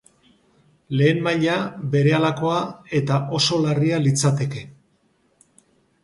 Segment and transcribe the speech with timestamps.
[0.99, 1.57] Lehen maila
[1.95, 2.55] berehalakoa
[3.01, 4.65] eta oso larria litzateke.